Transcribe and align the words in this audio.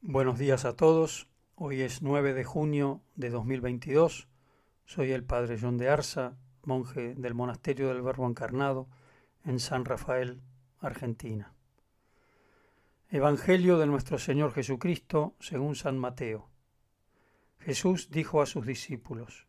Buenos 0.00 0.38
días 0.38 0.64
a 0.64 0.76
todos. 0.76 1.26
Hoy 1.56 1.80
es 1.80 2.02
9 2.02 2.32
de 2.32 2.44
junio 2.44 3.02
de 3.16 3.30
2022. 3.30 4.28
Soy 4.84 5.10
el 5.10 5.24
padre 5.24 5.58
John 5.60 5.76
de 5.76 5.88
Arza, 5.88 6.36
monje 6.62 7.16
del 7.16 7.34
Monasterio 7.34 7.88
del 7.88 8.02
Verbo 8.02 8.24
Encarnado 8.28 8.86
en 9.44 9.58
San 9.58 9.84
Rafael, 9.84 10.40
Argentina. 10.78 11.52
Evangelio 13.10 13.76
de 13.76 13.86
nuestro 13.86 14.18
Señor 14.18 14.52
Jesucristo 14.52 15.34
según 15.40 15.74
San 15.74 15.98
Mateo. 15.98 16.48
Jesús 17.58 18.08
dijo 18.08 18.40
a 18.40 18.46
sus 18.46 18.64
discípulos, 18.64 19.48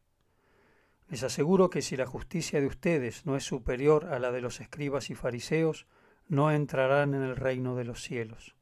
Les 1.10 1.22
aseguro 1.22 1.70
que 1.70 1.84
si 1.84 1.96
la 1.96 2.08
justicia 2.08 2.60
de 2.60 2.66
ustedes 2.66 3.24
no 3.28 3.36
es 3.36 3.44
superior 3.44 4.06
a 4.06 4.18
la 4.18 4.32
de 4.32 4.42
los 4.42 4.62
escribas 4.62 5.12
y 5.12 5.16
fariseos, 5.16 5.86
no 6.28 6.52
entrarán 6.52 7.14
en 7.14 7.22
el 7.22 7.36
reino 7.36 7.76
de 7.76 7.84
los 7.84 8.02
cielos. 8.02 8.56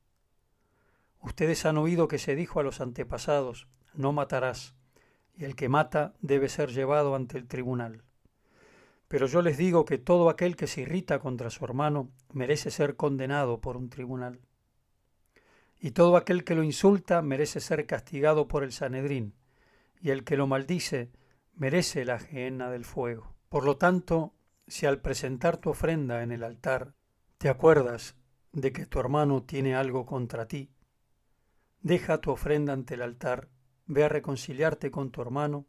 Ustedes 1.27 1.65
han 1.65 1.77
oído 1.77 2.07
que 2.07 2.19
se 2.19 2.35
dijo 2.35 2.61
a 2.61 2.63
los 2.63 2.79
antepasados, 2.79 3.67
no 3.93 4.13
matarás, 4.13 4.75
y 5.35 5.43
el 5.43 5.57
que 5.57 5.67
mata 5.67 6.13
debe 6.21 6.47
ser 6.47 6.69
llevado 6.69 7.15
ante 7.15 7.37
el 7.37 7.49
tribunal. 7.49 8.05
Pero 9.09 9.27
yo 9.27 9.41
les 9.41 9.57
digo 9.57 9.83
que 9.83 9.97
todo 9.97 10.29
aquel 10.29 10.55
que 10.55 10.67
se 10.67 10.83
irrita 10.83 11.19
contra 11.19 11.49
su 11.49 11.65
hermano 11.65 12.09
merece 12.31 12.71
ser 12.71 12.95
condenado 12.95 13.59
por 13.59 13.75
un 13.75 13.89
tribunal. 13.89 14.39
Y 15.81 15.91
todo 15.91 16.15
aquel 16.15 16.45
que 16.45 16.55
lo 16.55 16.63
insulta 16.63 17.21
merece 17.21 17.59
ser 17.59 17.85
castigado 17.85 18.47
por 18.47 18.63
el 18.63 18.71
Sanedrín, 18.71 19.35
y 19.99 20.11
el 20.11 20.23
que 20.23 20.37
lo 20.37 20.47
maldice 20.47 21.11
merece 21.55 22.05
la 22.05 22.19
gehenna 22.19 22.71
del 22.71 22.85
fuego. 22.85 23.35
Por 23.49 23.65
lo 23.65 23.75
tanto, 23.75 24.33
si 24.65 24.85
al 24.85 25.01
presentar 25.01 25.57
tu 25.57 25.71
ofrenda 25.71 26.23
en 26.23 26.31
el 26.31 26.45
altar 26.45 26.93
te 27.37 27.49
acuerdas 27.49 28.15
de 28.53 28.71
que 28.71 28.85
tu 28.85 29.01
hermano 29.01 29.43
tiene 29.43 29.75
algo 29.75 30.05
contra 30.05 30.47
ti, 30.47 30.71
Deja 31.81 32.19
tu 32.19 32.31
ofrenda 32.31 32.73
ante 32.73 32.95
el 32.95 33.01
altar, 33.01 33.49
ve 33.85 34.03
a 34.03 34.09
reconciliarte 34.09 34.91
con 34.91 35.11
tu 35.11 35.21
hermano 35.21 35.67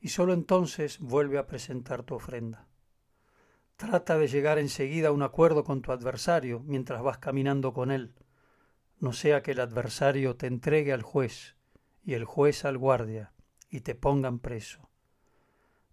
y 0.00 0.08
sólo 0.08 0.32
entonces 0.32 0.98
vuelve 0.98 1.38
a 1.38 1.46
presentar 1.46 2.02
tu 2.02 2.14
ofrenda. 2.14 2.66
Trata 3.76 4.18
de 4.18 4.28
llegar 4.28 4.58
enseguida 4.58 5.08
a 5.08 5.12
un 5.12 5.22
acuerdo 5.22 5.64
con 5.64 5.82
tu 5.82 5.92
adversario 5.92 6.60
mientras 6.60 7.02
vas 7.02 7.18
caminando 7.18 7.72
con 7.72 7.90
él, 7.90 8.14
no 9.00 9.14
sea 9.14 9.42
que 9.42 9.52
el 9.52 9.60
adversario 9.60 10.36
te 10.36 10.46
entregue 10.46 10.92
al 10.92 11.02
juez 11.02 11.56
y 12.02 12.12
el 12.12 12.26
juez 12.26 12.66
al 12.66 12.76
guardia 12.76 13.32
y 13.70 13.80
te 13.80 13.94
pongan 13.94 14.38
preso. 14.38 14.90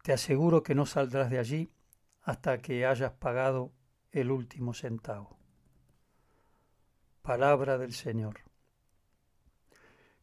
Te 0.04 0.12
aseguro 0.12 0.62
que 0.62 0.76
no 0.76 0.86
saldrás 0.86 1.30
de 1.30 1.40
allí 1.40 1.72
hasta 2.22 2.58
que 2.62 2.86
hayas 2.86 3.14
pagado 3.14 3.72
el 4.12 4.32
último 4.32 4.74
centavo. 4.74 5.40
Palabra 7.22 7.78
del 7.78 7.94
Señor. 7.94 8.47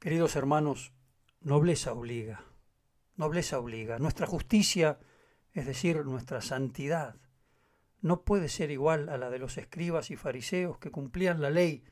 Queridos 0.04 0.36
hermanos, 0.36 0.92
nobleza 1.40 1.94
obliga, 1.94 2.44
nobleza 3.16 3.58
obliga. 3.58 3.98
Nuestra 3.98 4.26
justicia, 4.26 4.98
es 5.54 5.64
decir, 5.64 6.04
nuestra 6.04 6.42
santidad, 6.42 7.16
no 8.02 8.20
puede 8.20 8.50
ser 8.50 8.70
igual 8.70 9.08
a 9.08 9.16
la 9.16 9.30
de 9.30 9.38
los 9.38 9.56
escribas 9.56 10.10
y 10.10 10.16
fariseos 10.16 10.76
que 10.76 10.90
cumplían 10.90 11.40
la 11.40 11.48
ley 11.48 11.84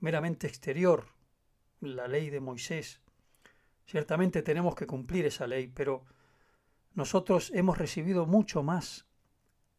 meramente 0.00 0.48
exterior, 0.48 1.06
la 1.80 2.08
ley 2.08 2.28
de 2.28 2.40
Moisés. 2.40 3.00
Ciertamente 3.86 4.42
tenemos 4.42 4.74
que 4.74 4.86
cumplir 4.86 5.24
esa 5.24 5.46
ley, 5.46 5.66
pero 5.68 6.04
nosotros 6.92 7.52
hemos 7.54 7.78
recibido 7.78 8.26
mucho 8.26 8.62
más 8.62 9.06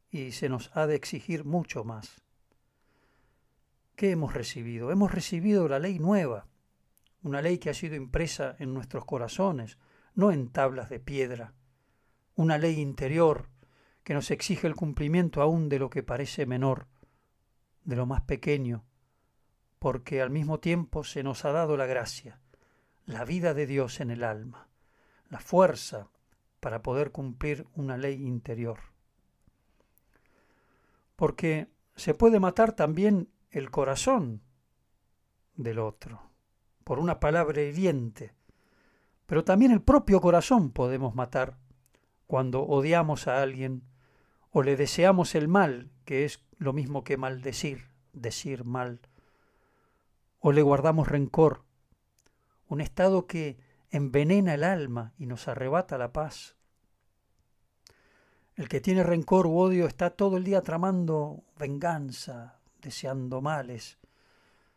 y 0.10 0.32
se 0.32 0.50
nos 0.50 0.76
ha 0.76 0.88
de 0.88 0.96
exigir 0.96 1.46
mucho 1.46 1.84
más. 1.84 2.24
¿Qué 3.96 4.10
hemos 4.10 4.34
recibido? 4.34 4.92
Hemos 4.92 5.12
recibido 5.12 5.68
la 5.68 5.78
ley 5.78 6.00
nueva, 6.00 6.48
una 7.24 7.42
ley 7.42 7.58
que 7.58 7.70
ha 7.70 7.74
sido 7.74 7.96
impresa 7.96 8.56
en 8.60 8.74
nuestros 8.74 9.06
corazones, 9.06 9.78
no 10.16 10.32
en 10.32 10.50
tablas 10.50 10.90
de 10.90 11.00
piedra, 11.00 11.54
una 12.36 12.58
ley 12.58 12.80
interior 12.80 13.50
que 14.04 14.14
nos 14.14 14.32
exige 14.32 14.68
el 14.68 14.76
cumplimiento 14.76 15.42
aún 15.42 15.70
de 15.70 15.80
lo 15.80 15.90
que 15.90 16.04
parece 16.04 16.46
menor, 16.46 16.88
de 17.84 17.96
lo 17.96 18.06
más 18.06 18.22
pequeño, 18.22 18.84
porque 19.80 20.22
al 20.22 20.32
mismo 20.32 20.60
tiempo 20.60 21.04
se 21.04 21.24
nos 21.24 21.46
ha 21.46 21.52
dado 21.52 21.78
la 21.78 21.86
gracia, 21.86 22.40
la 23.06 23.26
vida 23.26 23.54
de 23.54 23.68
Dios 23.68 24.00
en 24.00 24.10
el 24.10 24.24
alma, 24.24 24.68
la 25.30 25.40
fuerza 25.40 26.10
para 26.60 26.82
poder 26.82 27.12
cumplir 27.12 27.68
una 27.76 27.98
ley 27.98 28.26
interior. 28.26 28.80
Porque 31.16 31.68
se 31.96 32.14
puede 32.14 32.40
matar 32.40 32.74
también 32.74 33.30
el 33.52 33.70
corazón 33.70 34.42
del 35.56 35.80
otro 35.80 36.31
por 36.84 37.00
una 37.00 37.20
palabra 37.20 37.62
hiriente, 37.62 38.34
pero 39.26 39.44
también 39.44 39.72
el 39.72 39.82
propio 39.82 40.20
corazón 40.20 40.72
podemos 40.72 41.16
matar 41.16 41.58
cuando 42.28 42.64
odiamos 42.64 43.28
a 43.28 43.42
alguien 43.42 43.84
o 44.52 44.64
le 44.64 44.76
deseamos 44.76 45.36
el 45.36 45.48
mal, 45.48 45.90
que 46.06 46.26
es 46.26 46.44
lo 46.58 46.74
mismo 46.74 47.04
que 47.04 47.18
maldecir, 47.18 47.90
decir 48.14 48.66
mal, 48.66 49.00
o 50.40 50.52
le 50.52 50.62
guardamos 50.62 51.08
rencor, 51.08 51.64
un 52.68 52.82
estado 52.82 53.28
que 53.28 53.58
envenena 53.90 54.54
el 54.54 54.64
alma 54.64 55.14
y 55.18 55.26
nos 55.26 55.48
arrebata 55.48 55.98
la 55.98 56.14
paz. 56.14 56.56
El 58.56 58.68
que 58.68 58.82
tiene 58.82 59.04
rencor 59.04 59.48
u 59.48 59.58
odio 59.58 59.88
está 59.88 60.10
todo 60.10 60.38
el 60.38 60.44
día 60.44 60.62
tramando 60.62 61.44
venganza, 61.58 62.60
deseando 62.82 63.42
males, 63.42 63.98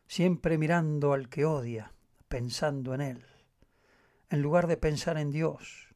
siempre 0.07 0.59
mirando 0.59 1.13
al 1.13 1.29
que 1.29 1.45
odia, 1.45 1.93
pensando 2.29 2.95
en 2.95 3.01
él, 3.01 3.27
en 4.31 4.43
lugar 4.43 4.67
de 4.67 4.77
pensar 4.77 5.19
en 5.19 5.31
Dios. 5.31 5.95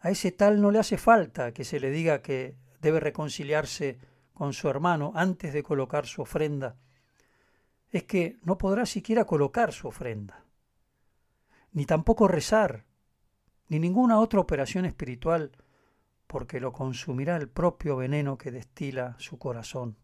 A 0.00 0.10
ese 0.10 0.32
tal 0.32 0.60
no 0.60 0.70
le 0.70 0.80
hace 0.80 0.98
falta 0.98 1.52
que 1.52 1.64
se 1.64 1.78
le 1.78 1.90
diga 1.90 2.22
que 2.22 2.56
debe 2.80 3.00
reconciliarse 3.00 3.98
con 4.34 4.52
su 4.52 4.68
hermano 4.68 5.12
antes 5.14 5.52
de 5.52 5.62
colocar 5.62 6.06
su 6.06 6.22
ofrenda. 6.22 6.76
Es 7.90 8.04
que 8.04 8.38
no 8.42 8.58
podrá 8.58 8.86
siquiera 8.86 9.24
colocar 9.24 9.72
su 9.72 9.86
ofrenda, 9.86 10.44
ni 11.72 11.86
tampoco 11.86 12.26
rezar, 12.26 12.84
ni 13.68 13.78
ninguna 13.78 14.18
otra 14.18 14.40
operación 14.40 14.84
espiritual, 14.84 15.52
porque 16.26 16.58
lo 16.58 16.72
consumirá 16.72 17.36
el 17.36 17.48
propio 17.48 17.96
veneno 17.96 18.38
que 18.38 18.50
destila 18.50 19.14
su 19.18 19.38
corazón. 19.38 19.96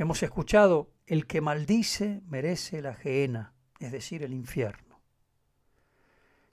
Hemos 0.00 0.22
escuchado, 0.22 0.94
el 1.06 1.26
que 1.26 1.42
maldice 1.42 2.22
merece 2.26 2.80
la 2.80 2.94
gehenna, 2.94 3.52
es 3.80 3.92
decir, 3.92 4.22
el 4.22 4.32
infierno. 4.32 4.98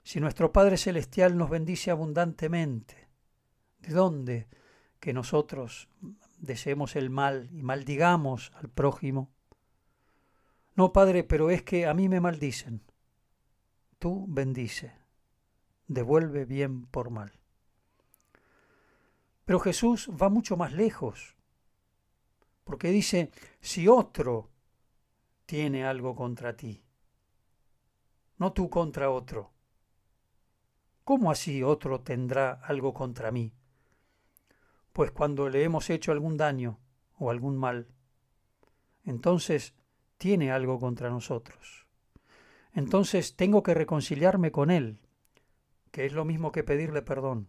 Si 0.02 0.20
nuestro 0.20 0.52
Padre 0.52 0.76
Celestial 0.76 1.38
nos 1.38 1.48
bendice 1.48 1.90
abundantemente, 1.90 3.08
¿de 3.78 3.94
dónde 3.94 4.48
que 5.00 5.14
nosotros 5.14 5.88
deseemos 6.36 6.94
el 6.94 7.08
mal 7.08 7.48
y 7.50 7.62
maldigamos 7.62 8.52
al 8.54 8.68
prójimo? 8.68 9.30
No, 10.74 10.92
Padre, 10.92 11.24
pero 11.24 11.48
es 11.48 11.62
que 11.62 11.86
a 11.86 11.94
mí 11.94 12.10
me 12.10 12.20
maldicen. 12.20 12.82
Tú 13.98 14.26
bendice, 14.28 14.92
devuelve 15.86 16.44
bien 16.44 16.84
por 16.84 17.08
mal. 17.08 17.32
Pero 19.46 19.58
Jesús 19.58 20.10
va 20.10 20.28
mucho 20.28 20.58
más 20.58 20.74
lejos 20.74 21.37
porque 22.68 22.90
dice, 22.90 23.30
si 23.62 23.88
otro 23.88 24.50
tiene 25.46 25.86
algo 25.86 26.14
contra 26.14 26.54
ti, 26.54 26.84
no 28.36 28.52
tú 28.52 28.68
contra 28.68 29.10
otro. 29.10 29.54
¿Cómo 31.02 31.30
así 31.30 31.62
otro 31.62 32.02
tendrá 32.02 32.60
algo 32.62 32.92
contra 32.92 33.30
mí? 33.30 33.54
Pues 34.92 35.12
cuando 35.12 35.48
le 35.48 35.64
hemos 35.64 35.88
hecho 35.88 36.12
algún 36.12 36.36
daño 36.36 36.78
o 37.16 37.30
algún 37.30 37.56
mal, 37.56 37.88
entonces 39.02 39.72
tiene 40.18 40.52
algo 40.52 40.78
contra 40.78 41.08
nosotros. 41.08 41.86
Entonces 42.74 43.34
tengo 43.34 43.62
que 43.62 43.72
reconciliarme 43.72 44.52
con 44.52 44.70
él, 44.70 45.00
que 45.90 46.04
es 46.04 46.12
lo 46.12 46.26
mismo 46.26 46.52
que 46.52 46.64
pedirle 46.64 47.00
perdón. 47.00 47.48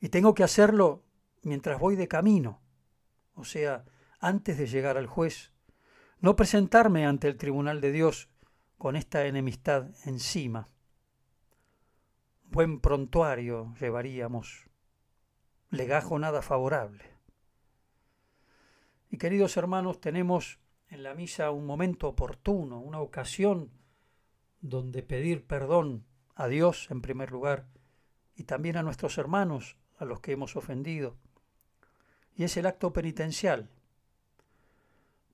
Y 0.00 0.10
tengo 0.10 0.32
que 0.32 0.44
hacerlo 0.44 1.02
mientras 1.42 1.80
voy 1.80 1.96
de 1.96 2.06
camino, 2.06 2.60
o 3.34 3.44
sea, 3.44 3.84
antes 4.20 4.58
de 4.58 4.66
llegar 4.66 4.96
al 4.96 5.06
juez, 5.06 5.52
no 6.20 6.36
presentarme 6.36 7.06
ante 7.06 7.28
el 7.28 7.36
tribunal 7.36 7.80
de 7.80 7.92
Dios 7.92 8.28
con 8.78 8.96
esta 8.96 9.26
enemistad 9.26 9.90
encima. 10.04 10.68
Buen 12.44 12.80
prontuario 12.80 13.74
llevaríamos, 13.80 14.70
legajo 15.70 16.18
nada 16.18 16.42
favorable. 16.42 17.04
Y 19.10 19.18
queridos 19.18 19.56
hermanos, 19.56 20.00
tenemos 20.00 20.60
en 20.88 21.02
la 21.02 21.14
misa 21.14 21.50
un 21.50 21.66
momento 21.66 22.08
oportuno, 22.08 22.80
una 22.80 23.00
ocasión 23.00 23.70
donde 24.60 25.02
pedir 25.02 25.46
perdón 25.46 26.06
a 26.34 26.48
Dios 26.48 26.90
en 26.90 27.02
primer 27.02 27.30
lugar 27.30 27.68
y 28.34 28.44
también 28.44 28.76
a 28.76 28.82
nuestros 28.82 29.18
hermanos 29.18 29.76
a 29.98 30.04
los 30.04 30.20
que 30.20 30.32
hemos 30.32 30.56
ofendido 30.56 31.16
y 32.36 32.44
es 32.44 32.56
el 32.56 32.66
acto 32.66 32.92
penitencial. 32.92 33.68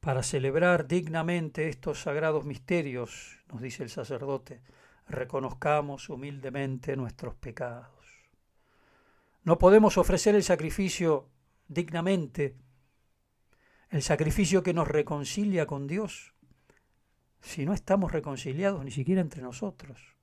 Para 0.00 0.23
celebrar 0.23 0.87
dignamente 0.87 1.69
estos 1.69 2.00
sagrados 2.00 2.44
misterios, 2.44 3.38
nos 3.52 3.61
dice 3.61 3.82
el 3.82 3.91
sacerdote, 3.91 4.62
reconozcamos 5.08 6.08
humildemente 6.08 6.97
nuestros 6.97 7.35
pecados. 7.35 7.91
No 9.44 9.58
podemos 9.58 9.99
ofrecer 9.99 10.35
el 10.35 10.43
sacrificio 10.43 11.29
dignamente, 11.69 12.56
el 13.91 14.03
sacrificio 14.03 14.62
que 14.62 14.75
nos 14.75 14.88
reconcilia 14.88 15.67
con 15.67 15.87
Dios, 15.87 16.35
si 17.41 17.64
no 17.64 17.73
estamos 17.73 18.12
reconciliados 18.12 18.85
ni 18.85 18.91
siquiera 18.91 19.20
entre 19.20 19.43
nosotros. 19.43 20.17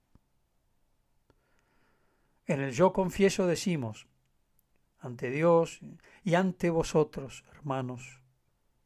En 2.45 2.61
el 2.61 2.71
yo 2.71 2.93
confieso 2.93 3.45
decimos, 3.45 4.07
ante 4.99 5.29
Dios 5.29 5.79
y 6.23 6.35
ante 6.35 6.69
vosotros, 6.69 7.43
hermanos, 7.51 8.21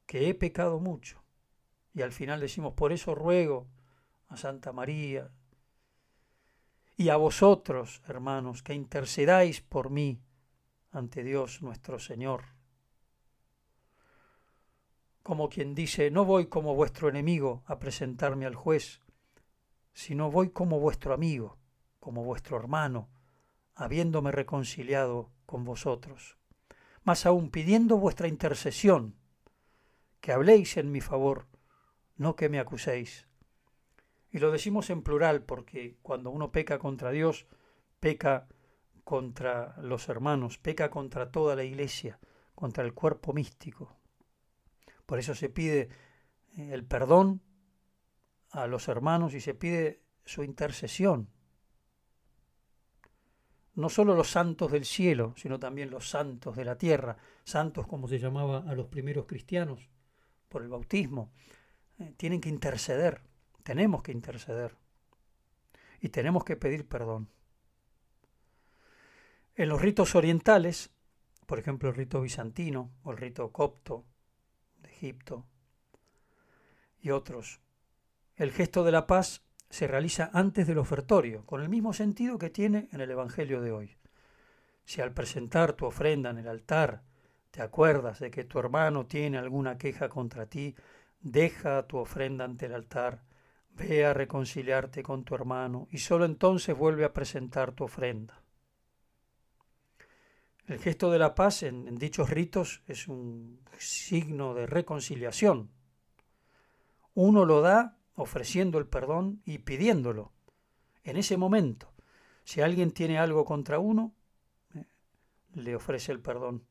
que 0.06 0.30
he 0.30 0.34
pecado 0.34 0.80
mucho. 0.80 1.24
Y 1.94 2.02
al 2.02 2.12
final 2.12 2.40
decimos, 2.40 2.74
por 2.74 2.92
eso 2.92 3.16
ruego 3.16 3.68
a 4.28 4.38
Santa 4.38 4.72
María 4.72 5.32
y 6.98 7.10
a 7.10 7.18
vosotros, 7.18 8.02
hermanos, 8.08 8.64
que 8.64 8.74
intercedáis 8.74 9.62
por 9.62 9.90
mí 9.90 10.22
ante 10.92 11.24
Dios 11.24 11.62
nuestro 11.62 12.00
Señor. 12.00 12.44
Como 15.24 15.50
quien 15.50 15.76
dice, 15.76 16.12
no 16.12 16.26
voy 16.26 16.48
como 16.48 16.76
vuestro 16.76 17.10
enemigo 17.10 17.64
a 17.66 17.80
presentarme 17.80 18.46
al 18.46 18.56
juez, 18.56 19.02
sino 19.94 20.32
voy 20.32 20.50
como 20.50 20.80
vuestro 20.80 21.14
amigo, 21.14 21.58
como 22.00 22.24
vuestro 22.24 22.58
hermano, 22.58 23.10
habiéndome 23.76 24.32
reconciliado 24.32 25.30
con 25.52 25.66
vosotros. 25.66 26.38
Más 27.04 27.26
aún 27.26 27.52
pidiendo 27.52 27.98
vuestra 27.98 28.30
intercesión, 28.30 29.18
que 30.22 30.32
habléis 30.32 30.78
en 30.78 30.94
mi 30.94 31.02
favor, 31.02 31.50
no 32.16 32.38
que 32.38 32.48
me 32.48 32.58
acuséis. 32.58 33.28
Y 34.30 34.40
lo 34.40 34.50
decimos 34.50 34.90
en 34.90 35.04
plural 35.04 35.44
porque 35.44 35.98
cuando 36.02 36.30
uno 36.30 36.54
peca 36.54 36.80
contra 36.80 37.12
Dios, 37.12 37.48
peca 38.00 38.48
contra 39.04 39.76
los 39.82 40.08
hermanos, 40.08 40.58
peca 40.58 40.90
contra 40.90 41.32
toda 41.32 41.58
la 41.58 41.66
iglesia, 41.66 42.18
contra 42.56 42.86
el 42.86 42.94
cuerpo 42.94 43.34
místico. 43.34 44.00
Por 45.06 45.20
eso 45.20 45.36
se 45.36 45.50
pide 45.50 45.90
eh, 46.56 46.70
el 46.72 46.86
perdón 46.86 47.42
a 48.52 48.68
los 48.68 48.88
hermanos 48.88 49.34
y 49.34 49.42
se 49.42 49.54
pide 49.54 50.02
su 50.24 50.46
intercesión. 50.46 51.30
No 53.82 53.90
solo 53.90 54.16
los 54.16 54.30
santos 54.30 54.72
del 54.72 54.86
cielo, 54.86 55.34
sino 55.36 55.60
también 55.60 55.90
los 55.90 56.10
santos 56.10 56.56
de 56.56 56.64
la 56.64 56.78
tierra, 56.78 57.18
santos 57.44 57.88
como 57.88 58.08
se 58.08 58.20
llamaba 58.20 58.64
a 58.68 58.76
los 58.76 58.88
primeros 58.88 59.26
cristianos 59.26 59.90
por 60.48 60.62
el 60.62 60.70
bautismo, 60.70 61.34
eh, 62.00 62.14
tienen 62.16 62.40
que 62.40 62.50
interceder 62.50 63.22
tenemos 63.62 64.02
que 64.02 64.12
interceder 64.12 64.76
y 66.00 66.10
tenemos 66.10 66.44
que 66.44 66.56
pedir 66.56 66.88
perdón. 66.88 67.30
En 69.56 69.70
los 69.70 69.82
ritos 69.82 70.16
orientales, 70.16 70.92
por 71.46 71.60
ejemplo 71.60 71.90
el 71.90 71.96
rito 71.96 72.22
bizantino 72.22 72.92
o 73.04 73.12
el 73.12 73.18
rito 73.18 73.52
copto 73.52 74.06
de 74.80 74.90
Egipto 74.90 75.46
y 77.00 77.12
otros, 77.12 77.60
el 78.36 78.52
gesto 78.52 78.84
de 78.84 78.92
la 78.92 79.08
paz 79.08 79.44
se 79.72 79.88
realiza 79.88 80.30
antes 80.34 80.68
del 80.68 80.78
ofertorio, 80.78 81.44
con 81.48 81.62
el 81.62 81.70
mismo 81.70 81.94
sentido 81.94 82.38
que 82.38 82.52
tiene 82.52 82.88
en 82.92 83.02
el 83.02 83.10
Evangelio 83.10 83.62
de 83.62 83.72
hoy. 83.72 83.98
Si 84.86 85.02
al 85.02 85.14
presentar 85.14 85.74
tu 85.74 85.86
ofrenda 85.86 86.30
en 86.30 86.38
el 86.38 86.48
altar 86.48 87.02
te 87.50 87.64
acuerdas 87.64 88.20
de 88.20 88.30
que 88.30 88.44
tu 88.44 88.60
hermano 88.60 89.08
tiene 89.08 89.40
alguna 89.40 89.78
queja 89.78 90.10
contra 90.10 90.46
ti, 90.46 90.76
deja 91.20 91.88
tu 91.88 91.98
ofrenda 91.98 92.46
ante 92.46 92.68
el 92.68 92.76
altar 92.76 93.24
Ve 93.74 94.06
a 94.06 94.14
reconciliarte 94.14 95.02
con 95.02 95.24
tu 95.24 95.36
hermano 95.36 95.88
y 95.92 96.00
solo 96.00 96.26
entonces 96.26 96.78
vuelve 96.78 97.06
a 97.06 97.14
presentar 97.14 97.72
tu 97.72 97.86
ofrenda. 97.86 98.42
El 100.68 100.80
gesto 100.80 101.10
de 101.10 101.20
la 101.20 101.34
paz 101.36 101.64
en, 101.64 101.96
dichos 101.96 102.30
ritos 102.30 102.84
es 102.88 103.08
un 103.08 103.62
signo 103.78 104.54
de 104.54 104.68
reconciliación. 104.68 105.72
Uno 107.14 107.46
lo 107.46 107.62
da 107.62 107.98
ofreciendo 108.16 108.78
el 108.78 108.88
perdón 108.88 109.42
y 109.46 109.60
pidiéndolo. 109.60 110.32
En 111.04 111.18
ese 111.18 111.38
momento, 111.38 111.94
si 112.44 112.62
alguien 112.62 112.92
tiene 112.92 113.18
algo 113.18 113.46
contra 113.46 113.80
uno, 113.80 114.14
eh, 114.76 114.86
le 115.54 115.76
ofrece 115.76 116.12
el 116.12 116.20
perdón. 116.20 116.66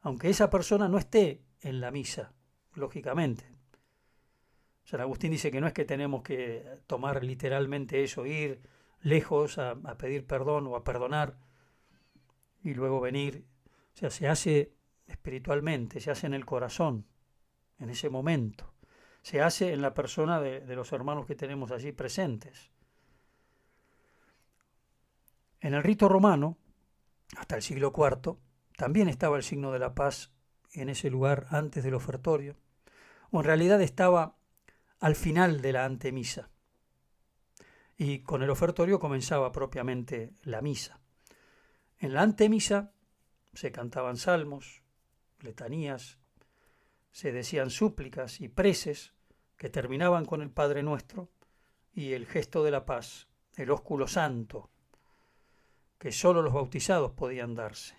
Aunque 0.00 0.30
esa 0.30 0.50
persona 0.50 0.88
no 0.88 0.98
esté 0.98 1.42
en 1.60 1.80
la 1.80 1.90
misa, 1.90 2.34
lógicamente, 2.74 3.54
San 4.84 5.00
Agustín 5.00 5.30
dice 5.30 5.50
que 5.50 5.60
no 5.60 5.66
es 5.66 5.72
que 5.72 5.86
tenemos 5.86 6.22
que 6.22 6.62
tomar 6.86 7.24
literalmente 7.24 8.04
eso, 8.04 8.26
ir 8.26 8.60
lejos 9.00 9.58
a, 9.58 9.76
pedir 9.96 10.26
perdón 10.26 10.66
o 10.66 10.76
a 10.76 10.84
perdonar 10.84 11.38
y 12.62 12.74
luego 12.74 13.00
venir. 13.00 13.46
O 13.94 13.96
sea, 13.96 14.10
se 14.10 14.28
hace 14.28 14.74
espiritualmente, 15.06 16.00
se 16.00 16.10
hace 16.10 16.26
en 16.26 16.34
el 16.34 16.44
corazón, 16.44 17.06
en 17.78 17.88
ese 17.88 18.10
momento. 18.10 18.73
Se 19.24 19.40
hace 19.40 19.72
en 19.72 19.80
la 19.80 19.94
persona 19.94 20.38
de, 20.38 20.60
de 20.60 20.76
los 20.76 20.92
hermanos 20.92 21.24
que 21.24 21.34
tenemos 21.34 21.70
allí 21.70 21.92
presentes. 21.92 22.70
En 25.60 25.72
el 25.72 25.82
rito 25.82 26.10
romano, 26.10 26.58
hasta 27.38 27.56
el 27.56 27.62
siglo 27.62 27.90
IV, 27.96 28.36
también 28.76 29.08
estaba 29.08 29.38
el 29.38 29.42
signo 29.42 29.72
de 29.72 29.78
la 29.78 29.94
paz 29.94 30.30
en 30.72 30.90
ese 30.90 31.08
lugar 31.08 31.46
antes 31.48 31.82
del 31.82 31.94
ofertorio, 31.94 32.58
o 33.30 33.38
en 33.38 33.46
realidad 33.46 33.80
estaba 33.80 34.36
al 35.00 35.16
final 35.16 35.62
de 35.62 35.72
la 35.72 35.86
antemisa. 35.86 36.50
Y 37.96 38.18
con 38.18 38.42
el 38.42 38.50
ofertorio 38.50 38.98
comenzaba 38.98 39.52
propiamente 39.52 40.34
la 40.42 40.60
misa. 40.60 41.00
En 41.98 42.12
la 42.12 42.20
antemisa 42.20 42.92
se 43.54 43.72
cantaban 43.72 44.18
salmos, 44.18 44.82
letanías, 45.40 46.18
se 47.14 47.30
decían 47.30 47.70
súplicas 47.70 48.40
y 48.40 48.48
preces 48.48 49.12
que 49.56 49.70
terminaban 49.70 50.24
con 50.24 50.42
el 50.42 50.50
Padre 50.50 50.82
Nuestro 50.82 51.30
y 51.92 52.12
el 52.12 52.26
gesto 52.26 52.64
de 52.64 52.72
la 52.72 52.84
paz, 52.84 53.28
el 53.54 53.70
ósculo 53.70 54.08
santo, 54.08 54.68
que 55.96 56.10
sólo 56.10 56.42
los 56.42 56.52
bautizados 56.52 57.12
podían 57.12 57.54
darse. 57.54 57.94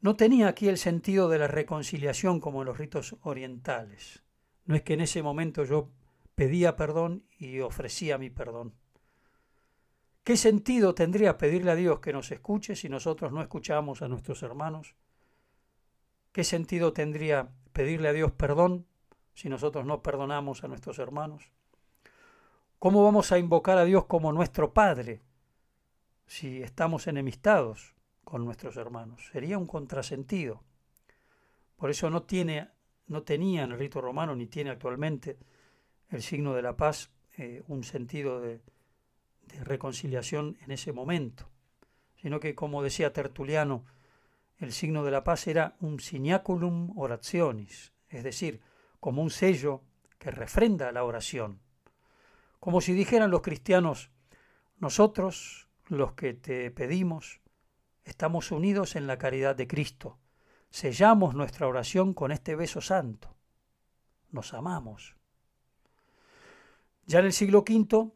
No 0.00 0.14
tenía 0.14 0.46
aquí 0.46 0.68
el 0.68 0.78
sentido 0.78 1.28
de 1.28 1.40
la 1.40 1.48
reconciliación 1.48 2.38
como 2.38 2.62
en 2.62 2.66
los 2.66 2.78
ritos 2.78 3.16
orientales. 3.22 4.22
No 4.64 4.76
es 4.76 4.82
que 4.82 4.94
en 4.94 5.00
ese 5.00 5.20
momento 5.20 5.64
yo 5.64 5.90
pedía 6.36 6.76
perdón 6.76 7.24
y 7.36 7.58
ofrecía 7.58 8.16
mi 8.16 8.30
perdón. 8.30 8.74
¿Qué 10.22 10.36
sentido 10.36 10.94
tendría 10.94 11.36
pedirle 11.36 11.72
a 11.72 11.74
Dios 11.74 11.98
que 11.98 12.12
nos 12.12 12.30
escuche 12.30 12.76
si 12.76 12.88
nosotros 12.88 13.32
no 13.32 13.42
escuchamos 13.42 14.02
a 14.02 14.08
nuestros 14.08 14.44
hermanos? 14.44 14.94
¿Qué 16.32 16.44
sentido 16.44 16.92
tendría 16.92 17.48
pedirle 17.72 18.08
a 18.08 18.12
Dios 18.12 18.30
perdón 18.30 18.86
si 19.34 19.48
nosotros 19.48 19.84
no 19.84 20.02
perdonamos 20.02 20.62
a 20.62 20.68
nuestros 20.68 20.98
hermanos? 21.00 21.50
¿Cómo 22.78 23.02
vamos 23.02 23.32
a 23.32 23.38
invocar 23.38 23.78
a 23.78 23.84
Dios 23.84 24.04
como 24.06 24.32
nuestro 24.32 24.72
Padre 24.72 25.22
si 26.26 26.62
estamos 26.62 27.08
enemistados 27.08 27.94
con 28.22 28.44
nuestros 28.44 28.76
hermanos? 28.76 29.28
Sería 29.32 29.58
un 29.58 29.66
contrasentido. 29.66 30.62
Por 31.76 31.90
eso 31.90 32.10
no 32.10 32.22
tiene 32.22 32.68
no 33.08 33.24
tenía 33.24 33.64
en 33.64 33.72
el 33.72 33.78
rito 33.78 34.00
romano 34.00 34.36
ni 34.36 34.46
tiene 34.46 34.70
actualmente 34.70 35.36
el 36.10 36.22
signo 36.22 36.54
de 36.54 36.62
la 36.62 36.76
paz 36.76 37.10
eh, 37.36 37.64
un 37.66 37.82
sentido 37.82 38.40
de, 38.40 38.60
de 39.46 39.64
reconciliación 39.64 40.56
en 40.62 40.70
ese 40.70 40.92
momento, 40.92 41.48
sino 42.14 42.38
que 42.38 42.54
como 42.54 42.84
decía 42.84 43.12
Tertuliano, 43.12 43.84
el 44.60 44.72
signo 44.72 45.04
de 45.04 45.10
la 45.10 45.24
paz 45.24 45.46
era 45.46 45.76
un 45.80 46.00
signaculum 46.00 46.96
orationis, 46.96 47.92
es 48.08 48.22
decir, 48.22 48.60
como 49.00 49.22
un 49.22 49.30
sello 49.30 49.82
que 50.18 50.30
refrenda 50.30 50.92
la 50.92 51.04
oración, 51.04 51.60
como 52.60 52.80
si 52.80 52.92
dijeran 52.92 53.30
los 53.30 53.42
cristianos, 53.42 54.10
nosotros, 54.78 55.68
los 55.88 56.12
que 56.12 56.34
te 56.34 56.70
pedimos, 56.70 57.40
estamos 58.04 58.52
unidos 58.52 58.96
en 58.96 59.06
la 59.06 59.18
caridad 59.18 59.56
de 59.56 59.66
Cristo, 59.66 60.18
Sellamos 60.70 61.34
nuestra 61.34 61.66
oración 61.66 62.14
con 62.14 62.30
este 62.30 62.54
beso 62.54 62.80
santo. 62.80 63.36
Nos 64.30 64.54
amamos. 64.54 65.16
Ya 67.06 67.18
en 67.18 67.26
el 67.26 67.32
siglo 67.32 67.64
V 67.68 68.12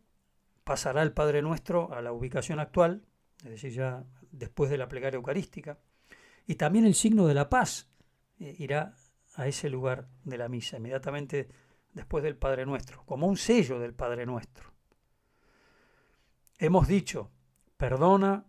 pasará 0.62 1.02
el 1.02 1.12
Padre 1.12 1.42
Nuestro 1.42 1.92
a 1.92 2.00
la 2.00 2.12
ubicación 2.12 2.60
actual, 2.60 3.04
es 3.42 3.50
decir, 3.50 3.72
ya 3.72 4.04
después 4.30 4.70
de 4.70 4.78
la 4.78 4.88
plegaria 4.88 5.16
eucarística, 5.16 5.78
y 6.46 6.56
también 6.56 6.84
el 6.84 6.94
signo 6.94 7.26
de 7.26 7.34
la 7.34 7.48
paz 7.48 7.88
eh, 8.38 8.54
irá 8.58 8.94
a 9.34 9.46
ese 9.46 9.68
lugar 9.70 10.08
de 10.24 10.38
la 10.38 10.48
misa, 10.48 10.76
inmediatamente 10.76 11.48
después 11.92 12.22
del 12.22 12.36
Padre 12.36 12.66
Nuestro, 12.66 13.04
como 13.04 13.26
un 13.26 13.36
sello 13.36 13.78
del 13.78 13.94
Padre 13.94 14.26
Nuestro. 14.26 14.72
Hemos 16.58 16.86
dicho, 16.86 17.30
perdona 17.76 18.46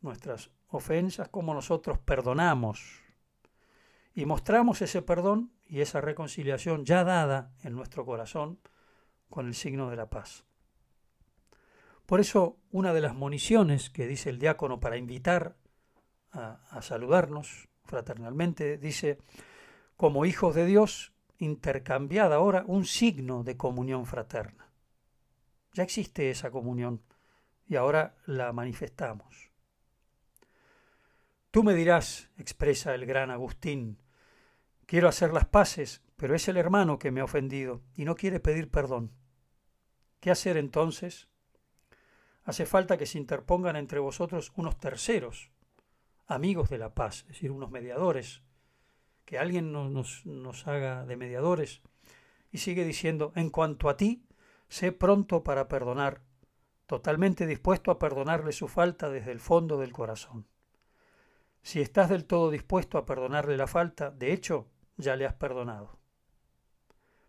nuestras 0.00 0.50
ofensas 0.68 1.28
como 1.28 1.54
nosotros 1.54 1.98
perdonamos 1.98 3.02
y 4.14 4.26
mostramos 4.26 4.82
ese 4.82 5.02
perdón 5.02 5.52
y 5.66 5.80
esa 5.80 6.00
reconciliación 6.00 6.84
ya 6.84 7.04
dada 7.04 7.52
en 7.62 7.72
nuestro 7.72 8.04
corazón 8.04 8.60
con 9.30 9.46
el 9.46 9.54
signo 9.54 9.90
de 9.90 9.96
la 9.96 10.10
paz. 10.10 10.44
Por 12.06 12.20
eso, 12.20 12.58
una 12.70 12.92
de 12.92 13.00
las 13.00 13.14
municiones 13.14 13.90
que 13.90 14.06
dice 14.06 14.30
el 14.30 14.38
diácono 14.38 14.78
para 14.78 14.96
invitar 14.96 15.56
a, 16.34 16.82
saludarnos 16.82 17.68
fraternalmente, 17.84 18.78
dice, 18.78 19.18
como 19.96 20.24
hijos 20.24 20.54
de 20.54 20.66
Dios, 20.66 21.12
intercambiad 21.38 22.32
ahora 22.32 22.64
un 22.66 22.84
signo 22.84 23.44
de 23.44 23.56
comunión 23.56 24.06
fraterna. 24.06 24.70
Ya 25.72 25.82
existe 25.82 26.30
esa 26.30 26.50
comunión 26.50 27.02
y 27.66 27.76
ahora 27.76 28.16
la 28.26 28.52
manifestamos. 28.52 29.50
Tú 31.50 31.62
me 31.62 31.74
dirás, 31.74 32.30
expresa 32.36 32.94
el 32.94 33.06
gran 33.06 33.30
Agustín, 33.30 33.98
quiero 34.86 35.08
hacer 35.08 35.32
las 35.32 35.46
paces, 35.46 36.02
pero 36.16 36.34
es 36.34 36.48
el 36.48 36.56
hermano 36.56 36.98
que 36.98 37.10
me 37.10 37.20
ha 37.20 37.24
ofendido 37.24 37.82
y 37.96 38.04
no 38.04 38.16
quiere 38.16 38.40
pedir 38.40 38.70
perdón. 38.70 39.12
¿Qué 40.20 40.30
hacer 40.30 40.56
entonces? 40.56 41.28
Hace 42.44 42.66
falta 42.66 42.96
que 42.96 43.06
se 43.06 43.18
interpongan 43.18 43.76
entre 43.76 44.00
vosotros 44.00 44.52
unos 44.56 44.78
terceros, 44.78 45.50
amigos 46.26 46.70
de 46.70 46.78
la 46.78 46.94
paz, 46.94 47.22
es 47.22 47.28
decir, 47.28 47.50
unos 47.50 47.70
mediadores, 47.70 48.42
que 49.24 49.38
alguien 49.38 49.72
nos, 49.72 50.26
nos, 50.26 50.66
haga 50.66 51.04
de 51.06 51.16
mediadores. 51.16 51.82
Y 52.50 52.58
sigue 52.58 52.84
diciendo, 52.84 53.32
en 53.36 53.50
cuanto 53.50 53.88
a 53.88 53.96
ti, 53.96 54.26
sé 54.68 54.92
pronto 54.92 55.42
para 55.42 55.68
perdonar, 55.68 56.22
totalmente 56.86 57.46
dispuesto 57.46 57.90
a 57.90 57.98
perdonarle 57.98 58.52
su 58.52 58.68
falta 58.68 59.08
desde 59.08 59.32
el 59.32 59.40
fondo 59.40 59.78
del 59.78 59.92
corazón. 59.92 60.46
Si 61.62 61.80
estás 61.80 62.10
del 62.10 62.26
todo 62.26 62.50
dispuesto 62.50 62.98
a 62.98 63.06
perdonarle 63.06 63.56
la 63.56 63.66
falta, 63.66 64.10
de 64.10 64.32
hecho, 64.32 64.68
ya 64.96 65.16
le 65.16 65.24
has 65.24 65.34
perdonado. 65.34 65.98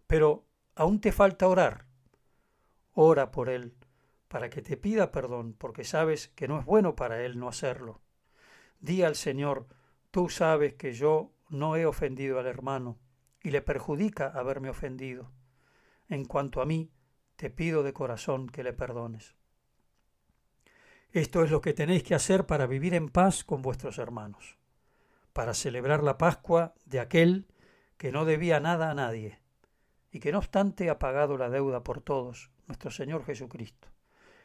Pero 0.08 0.46
aún 0.76 1.00
te 1.00 1.12
falta 1.12 1.48
orar. 1.48 1.86
Ora 2.94 3.32
por 3.32 3.50
él, 3.50 3.76
para 4.28 4.50
que 4.50 4.62
te 4.62 4.78
pida 4.78 5.12
perdón, 5.12 5.54
porque 5.58 5.84
sabes 5.84 6.28
que 6.30 6.48
no 6.48 6.60
es 6.60 6.66
bueno 6.66 6.96
para 6.96 7.24
él 7.24 7.40
no 7.40 7.48
hacerlo. 7.48 8.02
Di 8.86 9.02
al 9.02 9.16
Señor, 9.16 9.66
tú 10.12 10.30
sabes 10.30 10.76
que 10.76 10.94
yo 10.94 11.32
no 11.50 11.76
he 11.76 11.88
ofendido 11.88 12.38
al 12.38 12.46
hermano, 12.46 13.00
y 13.42 13.50
le 13.50 13.64
perjudica 13.64 14.28
haberme 14.28 14.70
ofendido. 14.70 15.32
En 16.08 16.24
cuanto 16.26 16.62
a 16.62 16.68
mí, 16.68 16.92
te 17.36 17.50
pido 17.50 17.82
de 17.82 17.94
corazón 17.94 18.48
que 18.48 18.62
le 18.62 18.74
perdones. 18.74 19.34
Esto 21.12 21.44
es 21.44 21.50
lo 21.50 21.62
que 21.62 21.74
tenéis 21.74 22.04
que 22.04 22.14
hacer 22.14 22.46
para 22.46 22.68
vivir 22.68 22.94
en 22.94 23.10
paz 23.10 23.44
con 23.44 23.64
vuestros 23.64 23.98
hermanos, 23.98 24.60
para 25.34 25.56
celebrar 25.56 26.04
la 26.04 26.20
Pascua 26.20 26.76
de 26.86 27.00
aquel 27.00 27.48
que 27.98 28.12
no 28.12 28.24
debía 28.24 28.60
nada 28.60 28.92
a 28.92 28.94
nadie, 28.94 29.40
y 30.12 30.20
que 30.20 30.32
no 30.32 30.38
obstante 30.38 30.92
ha 30.92 31.00
pagado 31.00 31.40
la 31.40 31.50
deuda 31.50 31.84
por 31.84 32.02
todos, 32.02 32.52
nuestro 32.68 32.92
Señor 32.92 33.26
Jesucristo, 33.26 33.88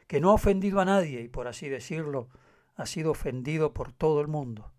que 0.07 0.19
no 0.19 0.31
ha 0.31 0.35
ofendido 0.35 0.81
a 0.81 0.87
nadie 0.87 1.21
y 1.21 1.29
por 1.29 1.47
así 1.47 1.69
decirlo, 1.69 2.31
ha 2.77 2.87
sido 2.87 3.11
ofendido 3.11 3.75
por 3.75 3.93
todo 3.93 4.21
el 4.21 4.29
mundo. 4.29 4.73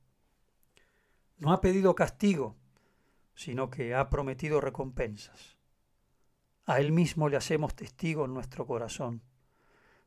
No 1.37 1.51
ha 1.51 1.61
pedido 1.61 1.95
castigo, 1.95 2.55
sino 3.35 3.69
que 3.69 3.95
ha 3.95 4.09
prometido 4.09 4.61
recompensas. 4.61 5.57
A 6.65 6.79
Él 6.79 6.91
mismo 6.91 7.29
le 7.29 7.37
hacemos 7.37 7.75
testigo 7.75 8.25
en 8.25 8.33
nuestro 8.33 8.65
corazón. 8.67 9.23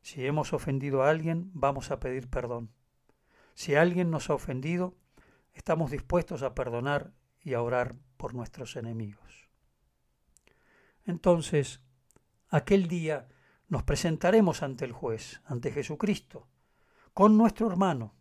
Si 0.01 0.25
hemos 0.25 0.53
ofendido 0.53 1.03
a 1.03 1.09
alguien, 1.09 1.51
vamos 1.53 1.91
a 1.91 1.99
pedir 1.99 2.29
perdón. 2.29 2.71
Si 3.53 3.75
alguien 3.75 4.11
nos 4.11 4.29
ha 4.29 4.33
ofendido, 4.33 4.95
estamos 5.53 5.91
dispuestos 5.91 6.43
a 6.43 6.55
perdonar 6.55 7.13
y 7.41 7.53
a 7.53 7.61
orar 7.61 7.95
por 8.17 8.33
nuestros 8.33 8.75
enemigos. 8.75 9.49
Entonces, 11.05 11.81
aquel 12.49 12.87
día 12.87 13.27
nos 13.67 13.83
presentaremos 13.83 14.63
ante 14.63 14.85
el 14.85 14.91
juez, 14.91 15.41
ante 15.45 15.71
Jesucristo, 15.71 16.47
con 17.15 17.37
nuestro 17.37 17.67
hermano, 17.67 18.13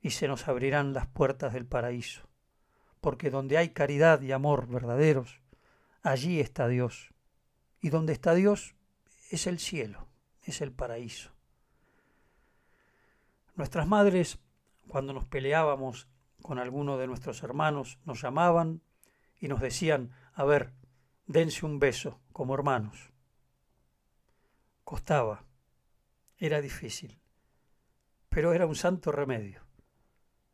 y 0.00 0.10
se 0.10 0.28
nos 0.28 0.46
abrirán 0.46 0.92
las 0.92 1.08
puertas 1.08 1.52
del 1.52 1.66
paraíso, 1.66 2.22
porque 3.00 3.30
donde 3.30 3.58
hay 3.58 3.70
caridad 3.70 4.22
y 4.22 4.30
amor 4.30 4.68
verdaderos, 4.68 5.40
allí 6.00 6.38
está 6.38 6.68
Dios, 6.68 7.12
y 7.80 7.88
donde 7.88 8.12
está 8.12 8.34
Dios 8.34 8.76
es 9.32 9.48
el 9.48 9.58
cielo, 9.58 10.06
es 10.44 10.60
el 10.60 10.70
paraíso. 10.70 11.32
Nuestras 13.56 13.88
madres, 13.88 14.38
cuando 14.86 15.12
nos 15.12 15.24
peleábamos 15.24 16.06
con 16.42 16.60
alguno 16.60 16.96
de 16.96 17.08
nuestros 17.08 17.42
hermanos, 17.42 17.98
nos 18.04 18.22
llamaban 18.22 18.82
y 19.40 19.48
nos 19.48 19.60
decían, 19.60 20.14
a 20.34 20.44
ver, 20.44 20.72
dense 21.26 21.66
un 21.66 21.80
beso 21.80 22.20
como 22.32 22.54
hermanos. 22.54 23.10
Costaba, 24.84 25.42
era 26.38 26.60
difícil, 26.60 27.19
pero 28.30 28.54
era 28.54 28.66
un 28.66 28.76
santo 28.76 29.12
remedio. 29.12 29.60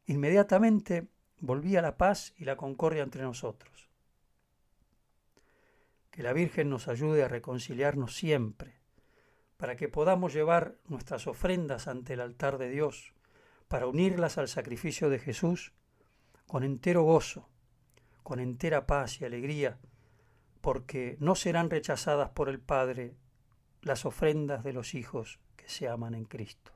Inmediatamente 0.06 1.08
volvía 1.38 1.82
la 1.82 1.96
paz 1.96 2.32
y 2.38 2.44
la 2.44 2.56
concordia 2.56 3.02
entre 3.02 3.22
nosotros. 3.22 3.90
Que 6.10 6.22
la 6.22 6.32
Virgen 6.32 6.70
nos 6.70 6.88
ayude 6.88 7.22
a 7.22 7.28
reconciliarnos 7.28 8.16
siempre, 8.16 8.80
para 9.58 9.76
que 9.76 9.88
podamos 9.88 10.32
llevar 10.32 10.76
nuestras 10.88 11.26
ofrendas 11.26 11.86
ante 11.86 12.14
el 12.14 12.20
altar 12.20 12.56
de 12.58 12.70
Dios, 12.70 13.12
para 13.68 13.86
unirlas 13.86 14.38
al 14.38 14.48
sacrificio 14.48 15.10
de 15.10 15.18
Jesús 15.18 15.72
con 16.46 16.64
entero 16.64 17.02
gozo, 17.02 17.48
con 18.22 18.40
entera 18.40 18.86
paz 18.86 19.20
y 19.20 19.24
alegría, 19.24 19.78
porque 20.60 21.16
no 21.20 21.34
serán 21.34 21.68
rechazadas 21.68 22.30
por 22.30 22.48
el 22.48 22.60
Padre 22.60 23.16
las 23.82 24.06
ofrendas 24.06 24.64
de 24.64 24.72
los 24.72 24.94
hijos 24.94 25.40
que 25.56 25.68
se 25.68 25.88
aman 25.88 26.14
en 26.14 26.24
Cristo. 26.24 26.75